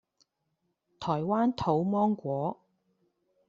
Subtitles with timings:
[0.99, 2.59] 台灣土芒果